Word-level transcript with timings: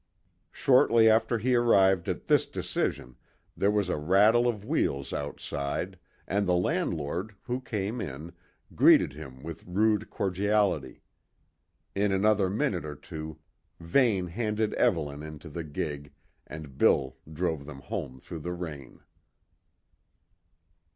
Shortly 0.51 1.07
after 1.07 1.37
he 1.37 1.53
arrived 1.53 2.09
at 2.09 2.25
this 2.25 2.47
decision, 2.47 3.17
there 3.55 3.69
was 3.69 3.87
a 3.87 3.97
rattle 3.97 4.47
of 4.47 4.65
wheels 4.65 5.13
outside 5.13 5.99
and 6.27 6.47
the 6.47 6.55
landlord, 6.55 7.35
who 7.43 7.61
came 7.61 8.01
in, 8.01 8.33
greeted 8.73 9.13
him 9.13 9.43
with 9.43 9.63
rude 9.67 10.09
cordiality. 10.09 11.03
In 11.93 12.11
another 12.11 12.49
minute 12.49 12.83
or 12.83 12.95
two 12.95 13.37
Vane 13.79 14.25
handed 14.25 14.73
Evelyn 14.73 15.21
into 15.21 15.49
the 15.49 15.63
gig, 15.63 16.11
and 16.47 16.79
Bill 16.79 17.17
drove 17.31 17.67
them 17.67 17.81
home 17.81 18.19
through 18.19 18.39
the 18.39 18.53
rain. 18.53 19.01